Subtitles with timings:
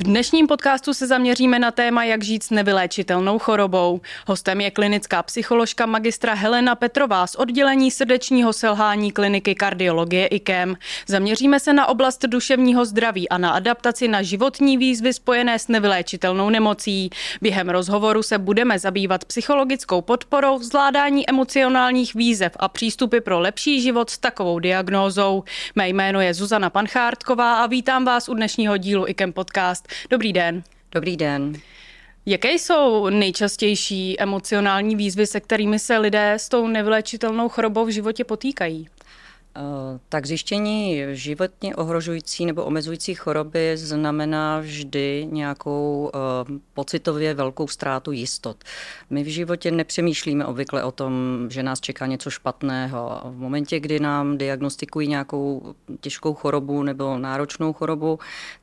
[0.00, 4.00] V dnešním podcastu se zaměříme na téma, jak žít s nevyléčitelnou chorobou.
[4.26, 10.76] Hostem je klinická psycholožka magistra Helena Petrová z oddělení srdečního selhání kliniky kardiologie IKEM.
[11.06, 16.50] Zaměříme se na oblast duševního zdraví a na adaptaci na životní výzvy spojené s nevyléčitelnou
[16.50, 17.10] nemocí.
[17.42, 24.10] Během rozhovoru se budeme zabývat psychologickou podporou, zvládání emocionálních výzev a přístupy pro lepší život
[24.10, 25.44] s takovou diagnózou.
[25.74, 29.89] Mé jméno je Zuzana Panchártková a vítám vás u dnešního dílu IKEM podcast.
[30.10, 30.62] Dobrý den.
[30.92, 31.52] Dobrý den.
[32.26, 38.24] Jaké jsou nejčastější emocionální výzvy, se kterými se lidé s tou nevylečitelnou chorobou v životě
[38.24, 38.88] potýkají?
[39.60, 48.12] Eh, tak zjištění životně ohrožující nebo omezující choroby znamená vždy nějakou uh, pocitově velkou ztrátu
[48.12, 48.64] jistot.
[49.10, 51.12] My v životě nepřemýšlíme obvykle o tom,
[51.50, 53.20] že nás čeká něco špatného.
[53.24, 58.18] V momentě, kdy nám diagnostikují nějakou těžkou chorobu nebo náročnou chorobu,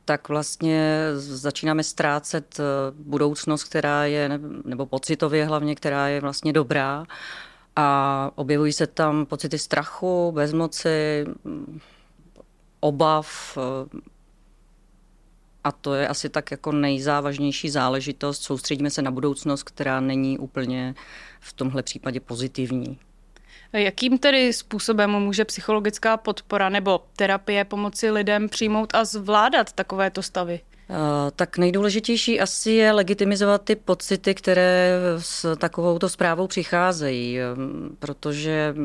[0.06, 7.06] tak vlastně začínáme ztrácet eh, budoucnost, která je, nebo pocitově hlavně, která je vlastně dobrá
[7.80, 11.26] a objevují se tam pocity strachu, bezmoci,
[12.80, 13.58] obav,
[15.64, 18.44] a to je asi tak jako nejzávažnější záležitost.
[18.44, 20.96] Soustředíme se na budoucnost, která není úplně
[21.40, 23.00] v tomhle případě pozitivní.
[23.74, 30.60] Jakým tedy způsobem může psychologická podpora nebo terapie pomoci lidem přijmout a zvládat takovéto stavy?
[30.90, 37.44] Eh, tak nejdůležitější asi je legitimizovat ty pocity, které s takovouto zprávou přicházejí, eh,
[38.00, 38.76] protože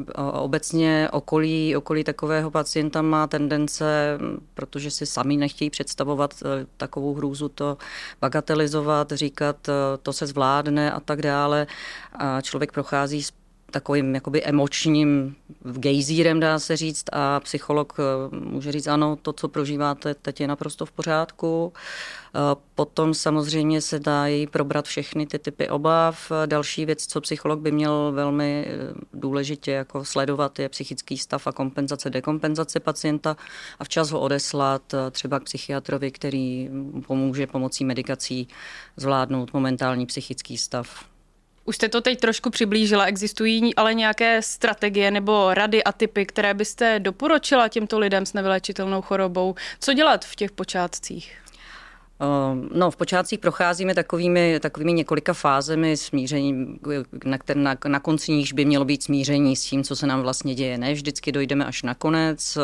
[0.00, 4.18] eh, obecně okolí, okolí takového pacienta má tendence,
[4.54, 6.34] protože si sami nechtějí představovat
[6.76, 7.78] takovou hrůzu, to
[8.20, 9.68] bagatelizovat, říkat,
[10.02, 11.66] to se zvládne a tak dále.
[12.12, 13.22] A člověk prochází
[13.72, 19.48] takovým jakoby emočním gejzírem, dá se říct, a psycholog eh, může říct, ano, to, co
[19.48, 21.72] prožíváte, teď je naprosto v pořádku.
[22.34, 22.38] Eh,
[22.74, 26.32] potom samozřejmě se dají probrat všechny ty typy obav.
[26.46, 31.52] Další věc, co psycholog by měl velmi eh, důležitě jako sledovat, je psychický stav a
[31.52, 33.36] kompenzace, dekompenzace pacienta
[33.78, 36.70] a včas ho odeslat třeba k psychiatrovi, který
[37.06, 38.48] pomůže pomocí medikací
[38.96, 41.11] zvládnout momentální psychický stav.
[41.64, 43.04] Už jste to teď trošku přiblížila.
[43.04, 49.02] Existují ale nějaké strategie nebo rady a typy, které byste doporučila těmto lidem s nevylečitelnou
[49.02, 49.54] chorobou?
[49.80, 51.38] Co dělat v těch počátcích?
[52.20, 56.78] Ehm, no, v počátcích procházíme takovými, takovými několika fázemi smíření,
[57.24, 60.54] na, na, na konci níž by mělo být smíření s tím, co se nám vlastně
[60.54, 60.78] děje.
[60.78, 62.58] Ne vždycky dojdeme až na konec.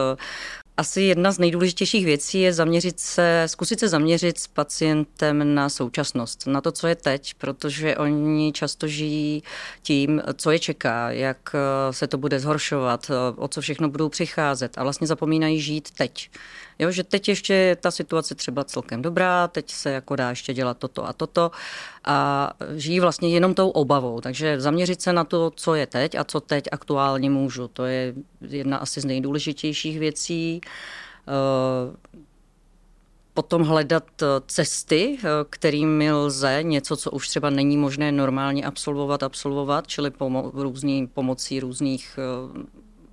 [0.79, 6.47] Asi jedna z nejdůležitějších věcí je zaměřit se, zkusit se zaměřit s pacientem na současnost,
[6.47, 9.43] na to, co je teď, protože oni často žijí
[9.83, 14.09] tím, co je čeká, jak eh, se to bude zhoršovat, eh, o co všechno budou
[14.09, 16.31] přicházet a vlastně zapomínají žít teď.
[16.79, 20.55] Jo, že teď ještě je ta situace třeba celkem dobrá, teď se jako dá ještě
[20.55, 21.51] dělat toto a toto
[22.05, 24.21] a žijí vlastně jenom tou obavou.
[24.21, 28.15] Takže zaměřit se na to, co je teď a co teď aktuálně můžu, to je
[28.41, 31.97] jedna asi z nejdůležitějších věcí eh,
[33.35, 39.23] potom hledat eh, cesty, eh, kterými lze něco, co už třeba není možné normálně absolvovat,
[39.23, 42.19] absolvovat, čili pomo- různý, pomocí různých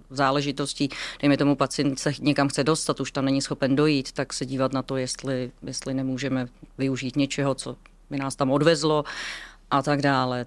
[0.10, 0.90] záležitostí,
[1.22, 4.74] dejme tomu pacient se někam chce dostat, už tam není schopen dojít, tak se dívat
[4.74, 7.76] na to, jestli, jestli nemůžeme využít něčeho, co
[8.10, 9.04] by nás tam odvezlo
[9.72, 10.46] a tak dále.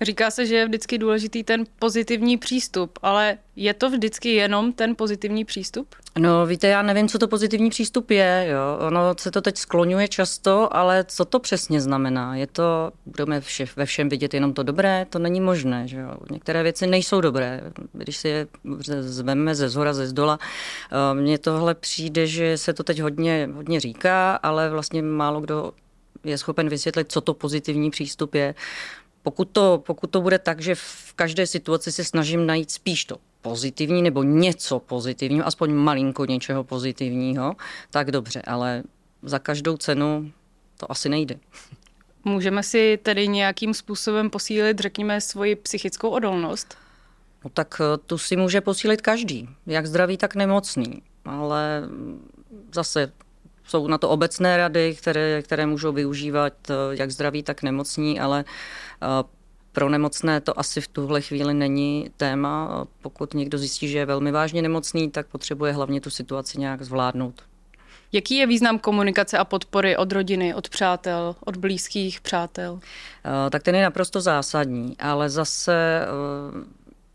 [0.00, 4.96] Říká se, že je vždycky důležitý ten pozitivní přístup, ale je to vždycky jenom ten
[4.96, 5.94] pozitivní přístup?
[6.18, 8.46] No víte, já nevím, co to pozitivní přístup je.
[8.50, 8.86] Jo.
[8.86, 12.36] Ono se to teď skloňuje často, ale co to přesně znamená?
[12.36, 15.06] Je to, budeme vše, ve všem vidět jenom to dobré?
[15.10, 15.88] To není možné.
[15.88, 16.16] Že jo.
[16.30, 17.60] Některé věci nejsou dobré.
[17.92, 18.46] Když si je
[19.00, 23.80] zveme ze zhora, ze zdola, eh, mně tohle přijde, že se to teď hodně, hodně
[23.80, 25.72] říká, ale vlastně málo kdo
[26.24, 28.54] je schopen vysvětlit, co to pozitivní přístup je.
[29.26, 33.16] Pokud to, pokud to bude tak, že v každé situaci se snažím najít spíš to
[33.42, 37.56] pozitivní nebo něco pozitivního, aspoň malinko něčeho pozitivního,
[37.90, 38.82] tak dobře, ale
[39.22, 40.32] za každou cenu
[40.76, 41.38] to asi nejde.
[42.24, 46.76] Můžeme si tedy nějakým způsobem posílit, řekněme, svoji psychickou odolnost?
[47.44, 51.02] No tak eh, tu si může posílit každý, jak zdravý, tak nemocný.
[51.24, 51.82] Ale
[52.74, 53.12] zase
[53.66, 58.44] jsou na to obecné rady, které, které můžou využívat eh, jak zdraví, tak nemocní, ale
[59.02, 59.06] eh,
[59.72, 62.86] pro nemocné to asi v tuhle chvíli není téma.
[63.02, 67.42] Pokud někdo zjistí, že je velmi vážně nemocný, tak potřebuje hlavně tu situaci nějak zvládnout.
[68.12, 72.80] Jaký je význam komunikace a podpory od rodiny, od přátel, od blízkých přátel?
[73.24, 76.06] Eh, tak ten je naprosto zásadní, ale zase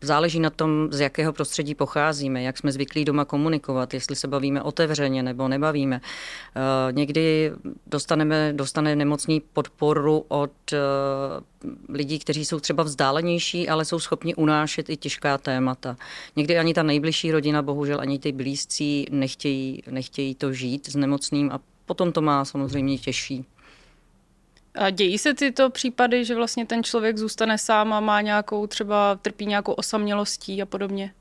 [0.02, 4.62] záleží na tom, z jakého prostředí pocházíme, jak jsme zvyklí doma komunikovat, jestli se bavíme
[4.62, 6.00] otevřeně nebo nebavíme.
[6.00, 7.52] Eh, někdy
[7.86, 10.78] dostaneme, dostane nemocný podporu od eh,
[11.88, 15.96] lidí, kteří jsou třeba vzdálenější, ale jsou schopni unášet i těžká témata.
[16.36, 21.50] Někdy ani ta nejbližší rodina, bohužel ani ty blízcí nechtějí, nechtějí to žít s nemocným
[21.52, 23.44] a potom to má samozřejmě těžší.
[24.74, 29.18] A dějí se tyto případy, že vlastně ten člověk zůstane sám a má nějakou, třeba
[29.22, 31.14] trpí nějakou osamělostí a podobně?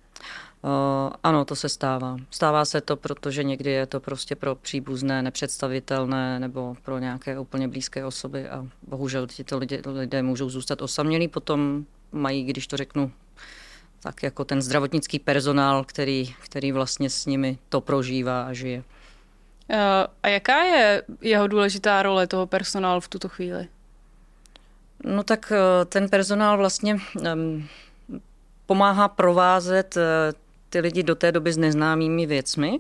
[0.64, 2.18] Uh, ano, to se stává.
[2.32, 7.68] Stává se to, protože někdy je to prostě pro příbuzné nepředstavitelné nebo pro nějaké úplně
[7.68, 13.12] blízké osoby a bohužel tyto lidé, lidé můžou zůstat osamělí, potom mají, když to řeknu,
[14.00, 18.84] tak jako ten zdravotnický personál, který, který vlastně s nimi to prožívá a žije.
[19.72, 23.68] Eh, a jaká je jeho důležitá role toho personálu v tuto chvíli?
[25.04, 26.98] No tak eh, ten personál vlastně
[28.66, 30.04] pomáhá provázet uh,
[30.70, 32.80] ty lidi do té doby s neznámými věcmi.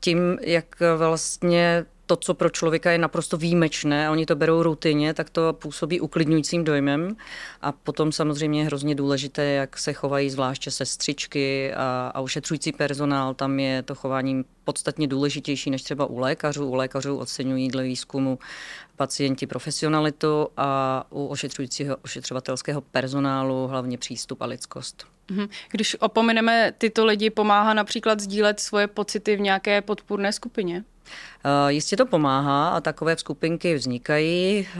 [0.00, 0.66] Tím, jak
[0.96, 5.52] vlastně to, co pro člověka je naprosto výjimečné a oni to berou rutině, tak to
[5.52, 7.16] působí uklidňujícím dojmem.
[7.62, 13.34] A potom samozřejmě je hrozně důležité, jak se chovají zvláště sestřičky a, a ušetřující personál.
[13.34, 16.66] Tam je to chování podstatně důležitější než třeba u lékařů.
[16.66, 18.38] U lékařů oceňují dle výzkumu
[18.96, 25.13] pacienti profesionalitu a u ošetřujícího ošetřovatelského personálu hlavně přístup a lidskost.
[25.30, 25.48] Mhm.
[25.70, 30.84] Když opomeneme tyto lidi, pomáhá například sdílet svoje pocity v nějaké podpůrné skupině?
[31.44, 34.68] Eh, jistě to pomáhá a takové skupinky vznikají.
[34.74, 34.78] Eh,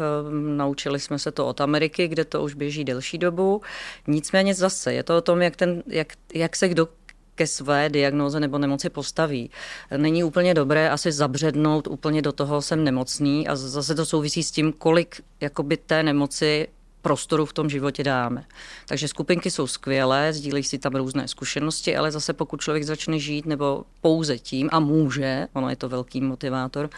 [0.56, 3.62] naučili jsme se to od Ameriky, kde to už běží delší dobu.
[4.06, 6.88] Nicméně zase je to o tom, jak, ten, jak, jak se kdo
[7.34, 9.50] ke své diagnóze nebo nemoci postaví.
[9.96, 14.50] Není úplně dobré asi zabřednout úplně do toho, jsem nemocný a zase to souvisí s
[14.50, 16.68] tím, kolik jakoby té nemoci
[17.04, 18.44] prostoru v tom životě dáme.
[18.88, 23.46] Takže skupinky jsou skvělé, sdílejí si tam různé zkušenosti, ale zase pokud člověk začne žít
[23.46, 26.90] nebo pouze tím a může, ono je to velký motivátor,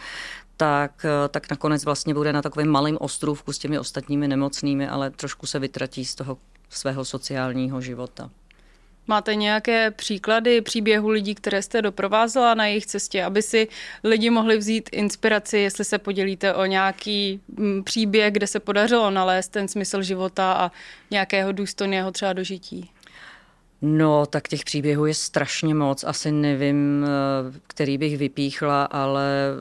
[0.56, 5.46] tak, tak nakonec vlastně bude na takovém malém ostrůvku s těmi ostatními nemocnými, ale trošku
[5.46, 6.38] se vytratí z toho
[6.70, 8.30] svého sociálního života.
[9.08, 13.68] Máte nějaké příklady příběhu lidí, které jste doprovázela na jejich cestě, aby si
[14.04, 19.48] lidi mohli vzít inspiraci, jestli se podělíte o nějaký mm, příběh, kde se podařilo nalézt
[19.48, 20.72] ten smysl života a
[21.10, 22.90] nějakého důstojného třeba dožití?
[23.82, 26.04] No, tak těch příběhů je strašně moc.
[26.04, 29.52] Asi nevím, eh, který bych vypíchla, ale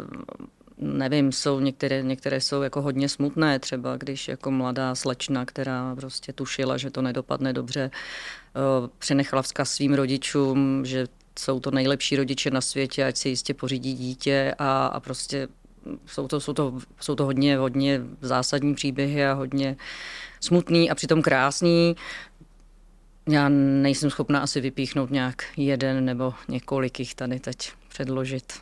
[0.77, 6.33] nevím, jsou některé, některé jsou jako hodně smutné, třeba když jako mladá slečna, která prostě
[6.33, 7.91] tušila, že to nedopadne dobře,
[8.55, 11.07] Eh, přenechala vzkaz svým rodičům, že
[11.39, 15.47] jsou to nejlepší rodiče na světě, ať si jistě pořídí dítě a, a prostě
[16.05, 19.75] jsou to, jsou, to, jsou to hodně, hodně zásadní příběhy a hodně
[20.39, 21.95] smutný a přitom krásný.
[23.29, 28.53] Já nejsem schopná asi vypíchnout nějak jeden nebo několik jich tady teď předložit.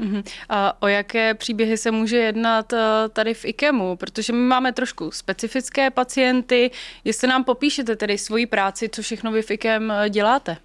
[0.00, 0.24] Uh-huh.
[0.48, 2.78] A o jaké příběhy se může jednat eh,
[3.12, 3.96] tady v IKEMu?
[3.96, 6.70] Protože my máme trošku specifické pacienty.
[7.04, 10.56] Jestli nám popíšete tedy svoji práci, co všechno vy v IKEM eh, děláte?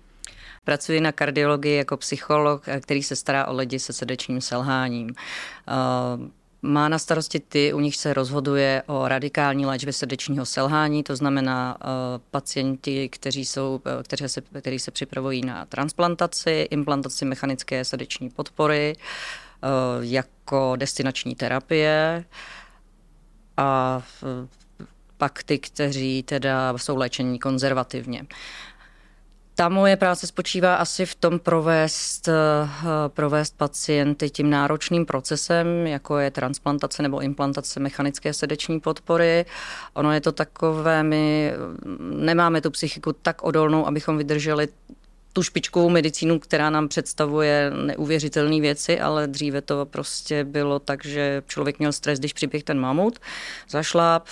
[0.64, 5.16] Pracuji na kardiologii jako psycholog, eh, který se stará o lidi se srdečním selháním.
[6.64, 11.78] Má na starosti ty, u nich se rozhoduje o radikální léčbě srdečního selhání, to znamená
[11.82, 11.88] uh,
[12.32, 18.96] pacienti, kteří, jsou, uh, kteří, se, kteří se připravují na transplantaci, implantaci mechanické srdeční podpory
[18.96, 22.26] uh, jako destinační terapie
[23.58, 24.02] a
[25.18, 28.26] pak ty, kteří teda jsou léčení konzervativně.
[29.62, 32.34] Ta moje práce spočívá asi v tom provést, eh,
[33.08, 39.46] provést pacienty tím náročným procesem, jako je transplantace nebo implantace mechanické srdeční podpory.
[39.94, 41.54] Ono je to takové, my
[42.00, 44.68] nemáme tu psychiku tak odolnou, abychom vydrželi
[45.34, 51.44] tu špičkovou medicínu, která nám představuje neuvěřitelné věci, ale dříve to prostě bylo tak, že
[51.48, 53.20] člověk měl stres, když přiběh ten mamut,
[53.70, 54.28] zašláp,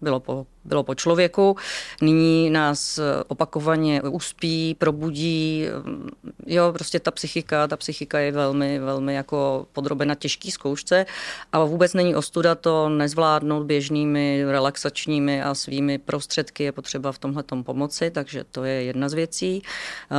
[0.00, 1.56] bylo po, bylo po člověku.
[2.02, 5.66] Nyní nás opakovaně uspí, probudí.
[6.46, 11.06] Jo, prostě ta psychika, ta psychika je velmi, velmi jako podrobena těžký zkoušce
[11.52, 16.64] a vůbec není ostuda to nezvládnout běžnými relaxačními a svými prostředky.
[16.64, 19.62] Je potřeba v tomhle pomoci, takže to je jedna z věcí.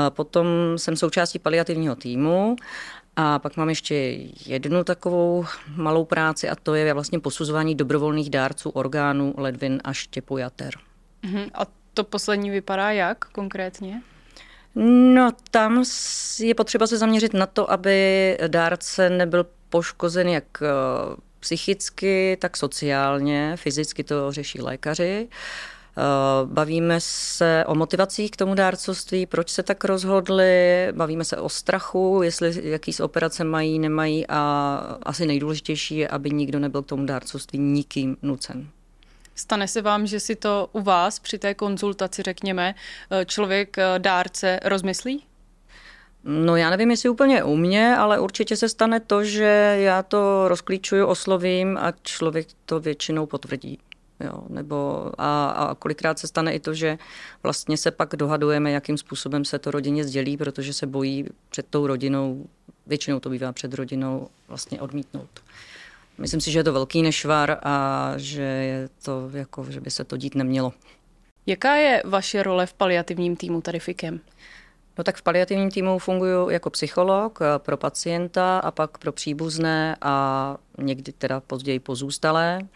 [0.09, 2.55] Potom jsem součástí paliativního týmu
[3.15, 3.95] a pak mám ještě
[4.45, 10.37] jednu takovou malou práci a to je vlastně posuzování dobrovolných dárců orgánů, ledvin a štěpu
[10.37, 10.73] jater.
[11.23, 11.49] Uh-huh.
[11.53, 14.01] A to poslední vypadá jak konkrétně?
[14.75, 15.83] No tam
[16.39, 20.67] je potřeba se zaměřit na to, aby dárce nebyl poškozen jak eh,
[21.39, 23.53] psychicky, tak sociálně.
[23.55, 25.29] Fyzicky to řeší lékaři.
[26.45, 32.21] Bavíme se o motivacích k tomu dárcovství, proč se tak rozhodli, bavíme se o strachu,
[32.23, 37.05] jestli jaký z operace mají, nemají a asi nejdůležitější je, aby nikdo nebyl k tomu
[37.05, 38.67] dárcovství nikým nucen.
[39.35, 42.75] Stane se vám, že si to u vás při té konzultaci, řekněme,
[43.25, 45.23] člověk dárce rozmyslí?
[46.23, 50.47] No já nevím, jestli úplně u mě, ale určitě se stane to, že já to
[50.47, 53.79] rozklíčuju, oslovím a člověk to většinou potvrdí.
[54.23, 56.97] Jo, nebo a, a kolikrát se stane i to, že
[57.43, 61.87] vlastně se pak dohadujeme, jakým způsobem se to rodině sdělí, protože se bojí před tou
[61.87, 62.45] rodinou,
[62.87, 65.29] většinou to bývá před rodinou, vlastně odmítnout.
[66.17, 70.03] Myslím si, že je to velký nešvar a že je to jako, že by se
[70.03, 70.73] to dít nemělo.
[71.45, 74.19] Jaká je vaše role v paliativním týmu tady FIKem?
[74.97, 79.95] No tak v paliativním týmu funguji jako psycholog eh, pro pacienta a pak pro příbuzné
[80.01, 82.59] a někdy teda později pozůstalé.
[82.61, 82.67] Eh,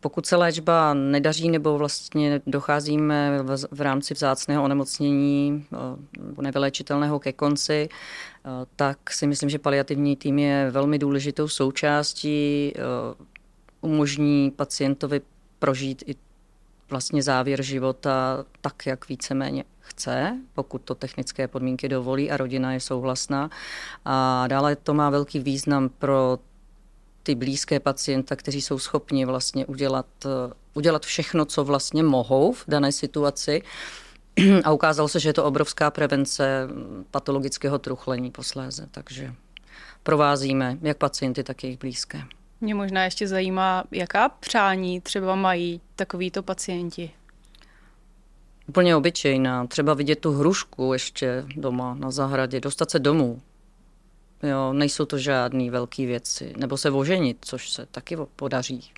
[0.00, 3.38] pokud se léčba nedaří nebo vlastně docházíme
[3.70, 7.88] v rámci vzácného onemocnění eh, nevyléčitelného ke konci,
[8.76, 12.72] tak si myslím, že paliativní tým je velmi důležitou součástí,
[13.80, 15.20] umožní pacientovi
[15.58, 16.14] prožít i
[16.90, 22.80] vlastně závěr života tak, jak víceméně chce, pokud to technické podmínky dovolí a rodina je
[22.80, 23.50] souhlasná.
[24.04, 26.38] A dále to má velký význam pro
[27.26, 30.06] ty blízké pacienta, kteří jsou schopni vlastně udělat,
[30.74, 33.62] udělat všechno, co vlastně mohou v dané situaci.
[34.64, 36.68] A ukázalo se, že je to obrovská prevence
[37.10, 39.34] patologického truchlení posléze, takže
[40.02, 42.22] provázíme jak pacienty, tak jejich blízké.
[42.60, 47.10] Mě možná ještě zajímá, jaká přání třeba mají takovýto pacienti
[48.68, 49.66] úplně obyčejná.
[49.66, 53.40] Třeba vidět tu hrušku ještě doma na zahradě, dostat se domů.
[54.42, 56.52] Jo, nejsou to žádné velké věci.
[56.56, 58.90] Nebo se oženit, což se taky podaří.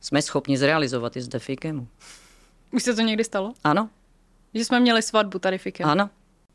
[0.00, 1.86] Jsme schopni zrealizovat i s defikem.
[2.72, 3.52] Už se to někdy stalo?
[3.64, 3.88] Ano.
[4.54, 5.88] Že jsme měli svatbu tady fikem?
[5.88, 6.10] Ano.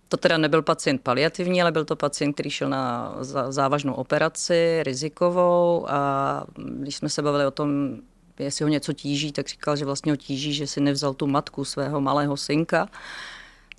[0.10, 3.16] To teda nebyl pacient paliativní, ale byl to pacient, který šel na
[3.50, 7.98] závažnou operaci, rizikovou a když jsme se bavili o tom,
[8.40, 11.66] jestli ho něco tíží, tak říkal, že vlastně ho tíží, že si nevzal tu matku
[11.66, 12.90] svého malého synka.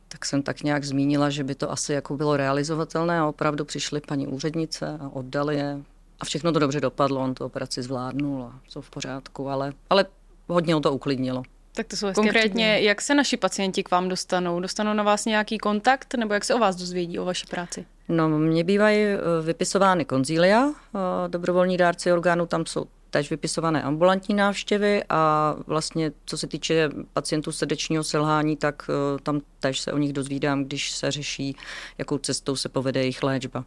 [0.08, 4.00] Tak jsem tak nějak zmínila, že by to asi jako bylo realizovatelné a opravdu přišly
[4.00, 5.78] paní úřednice a oddali je.
[6.20, 10.04] A všechno to dobře dopadlo, on tu operaci zvládnul a jsou v pořádku, ale, ale
[10.48, 11.42] hodně ho to uklidnilo.
[11.74, 14.60] Tak to jsou Konkrétně, jak se naši pacienti k vám dostanou?
[14.60, 17.86] Dostanou na vás nějaký kontakt nebo jak se o vás dozvědí, o vaší práci?
[18.08, 20.98] No, mně bývají eh, vypisovány konzília, eh,
[21.28, 27.52] dobrovolní dárci orgánů, tam jsou též vypisované ambulantní návštěvy a vlastně co se týče pacientů
[27.52, 31.56] srdečního selhání, tak eh, tam též se o nich dozvídám, když se řeší,
[31.98, 33.64] jakou cestou se povede jejich léčba.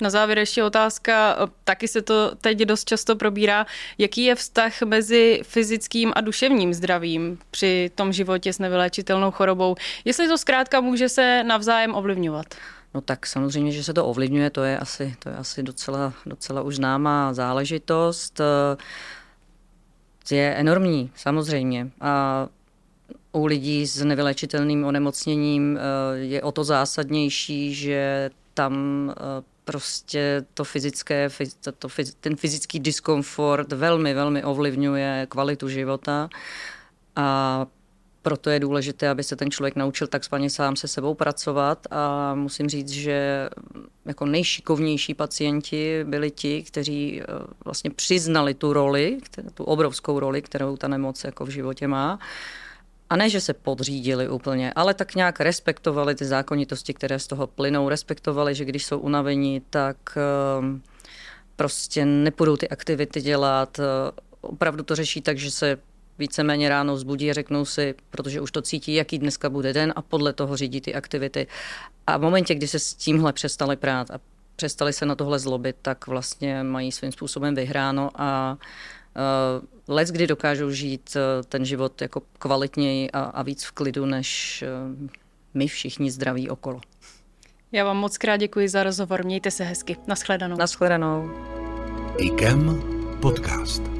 [0.00, 3.66] Na závěr ještě otázka, eh, taky se to teď dost často probírá,
[3.98, 10.28] jaký je vztah mezi fyzickým a duševním zdravím při tom životě s nevyléčitelnou chorobou, jestli
[10.28, 12.54] to zkrátka může se navzájem ovlivňovat.
[12.94, 16.62] No tak samozřejmě, že se to ovlivňuje, to je asi, to je asi docela, docela
[16.62, 18.40] už známá záležitost.
[20.30, 21.90] Je enormní, samozřejmě.
[22.00, 22.48] A
[23.32, 28.74] u lidí s nevylečitelným onemocněním eh, je o to zásadnější, že tam
[29.10, 31.28] eh, prostě to fyzické,
[32.20, 36.28] ten fyzický diskomfort velmi, velmi ovlivňuje kvalitu života.
[37.16, 37.66] A
[38.28, 41.86] proto je důležité, aby se ten člověk naučil takzvaně sám se sebou pracovat.
[41.90, 43.48] A musím říct, že
[44.04, 47.24] jako nejšikovnější pacienti byli ti, kteří eh,
[47.64, 49.18] vlastně přiznali tu roli,
[49.54, 52.18] tu obrovskou roli, kterou ta nemoc jako v životě má.
[53.10, 57.46] A ne, že se podřídili úplně, ale tak nějak respektovali ty zákonitosti, které z toho
[57.46, 60.80] plynou, respektovali, že když jsou unavení, tak eh,
[61.56, 63.80] prostě nepůjdou ty aktivity dělat,
[64.40, 65.78] opravdu to řeší tak, že se
[66.18, 70.02] víceméně ráno vzbudí a řeknou si, protože už to cítí, jaký dneska bude den a
[70.02, 71.46] podle toho řídí ty aktivity.
[72.06, 74.20] A v momentě, kdy se s tímhle přestali prát a
[74.56, 80.26] přestali se na tohle zlobit, tak vlastně mají svým způsobem vyhráno a uh, let, kdy
[80.26, 85.08] dokážou žít uh, ten život jako kvalitněji a, a víc v klidu, než uh,
[85.54, 86.80] my všichni zdraví okolo.
[87.72, 89.24] Já vám moc krát děkuji za rozhovor.
[89.24, 89.96] Mějte se hezky.
[90.06, 90.56] Naschledanou.
[90.56, 91.30] Naschledanou.
[92.18, 92.82] IKEM
[93.20, 93.97] podcast.